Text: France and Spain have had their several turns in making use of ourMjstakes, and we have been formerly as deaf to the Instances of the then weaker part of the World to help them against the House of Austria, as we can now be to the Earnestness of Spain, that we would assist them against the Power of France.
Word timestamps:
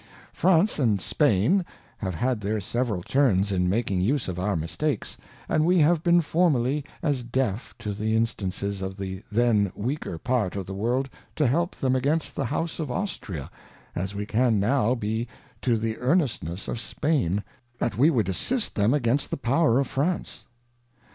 France 0.33 0.79
and 0.79 0.99
Spain 0.99 1.63
have 1.99 2.15
had 2.15 2.41
their 2.41 2.59
several 2.59 3.03
turns 3.03 3.51
in 3.51 3.69
making 3.69 4.01
use 4.01 4.27
of 4.27 4.37
ourMjstakes, 4.37 5.15
and 5.47 5.63
we 5.63 5.77
have 5.77 6.01
been 6.01 6.21
formerly 6.21 6.83
as 7.03 7.21
deaf 7.21 7.75
to 7.77 7.93
the 7.93 8.15
Instances 8.15 8.81
of 8.81 8.97
the 8.97 9.21
then 9.31 9.71
weaker 9.75 10.17
part 10.17 10.55
of 10.55 10.65
the 10.65 10.73
World 10.73 11.07
to 11.35 11.45
help 11.45 11.75
them 11.75 11.95
against 11.95 12.35
the 12.35 12.45
House 12.45 12.79
of 12.79 12.89
Austria, 12.89 13.51
as 13.93 14.15
we 14.15 14.25
can 14.25 14.59
now 14.59 14.95
be 14.95 15.27
to 15.61 15.77
the 15.77 15.99
Earnestness 15.99 16.67
of 16.67 16.79
Spain, 16.79 17.43
that 17.77 17.95
we 17.95 18.09
would 18.09 18.27
assist 18.27 18.73
them 18.73 18.95
against 18.95 19.29
the 19.29 19.37
Power 19.37 19.77
of 19.79 19.85
France. 19.85 20.45